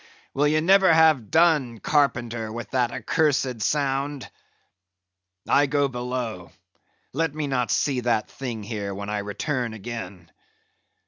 [0.33, 4.31] Will ye never have done, Carpenter, with that accursed sound?
[5.47, 6.49] I go below;
[7.13, 10.31] let me not see that thing here when I return again.